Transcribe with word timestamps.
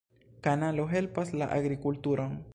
Kanalo 0.47 0.85
helpas 0.95 1.35
la 1.43 1.51
agrikulturon. 1.61 2.37